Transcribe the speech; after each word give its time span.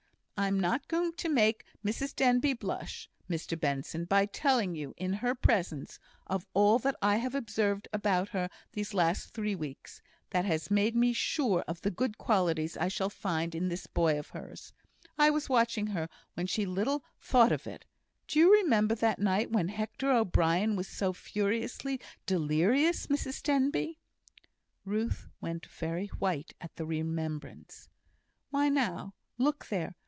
I'm 0.41 0.59
not 0.59 0.87
going 0.87 1.13
to 1.17 1.29
make 1.29 1.65
Mrs 1.85 2.15
Denbigh 2.15 2.57
blush, 2.57 3.07
Mr 3.29 3.57
Benson, 3.59 4.05
by 4.05 4.25
telling 4.25 4.73
you, 4.73 4.95
in 4.97 5.13
her 5.13 5.35
presence, 5.35 5.99
of 6.25 6.47
all 6.55 6.81
I 6.99 7.17
have 7.17 7.35
observed 7.35 7.87
about 7.93 8.29
her 8.29 8.49
this 8.71 8.91
last 8.95 9.35
three 9.35 9.53
weeks, 9.53 10.01
that 10.31 10.43
has 10.43 10.71
made 10.71 10.95
me 10.95 11.13
sure 11.13 11.61
of 11.67 11.81
the 11.81 11.91
good 11.91 12.17
qualities 12.17 12.75
I 12.75 12.87
shall 12.87 13.11
find 13.11 13.53
in 13.53 13.69
this 13.69 13.85
boy 13.85 14.17
of 14.17 14.29
hers. 14.29 14.73
I 15.15 15.29
was 15.29 15.47
watching 15.47 15.85
her 15.87 16.09
when 16.33 16.47
she 16.47 16.65
little 16.65 17.03
thought 17.19 17.51
it. 17.51 17.85
Do 18.27 18.39
you 18.39 18.51
remember 18.51 18.95
that 18.95 19.19
night 19.19 19.51
when 19.51 19.67
Hector 19.67 20.11
O'Brien 20.11 20.75
was 20.75 20.87
so 20.87 21.13
furiously 21.13 21.99
delirious, 22.25 23.05
Mrs 23.05 23.43
Denbigh?" 23.43 23.97
Ruth 24.85 25.27
went 25.39 25.67
very 25.67 26.07
white 26.07 26.55
at 26.59 26.77
the 26.77 26.85
remembrance. 26.87 27.89
"Why 28.49 28.69
now, 28.69 29.13
look 29.37 29.67
there! 29.67 29.95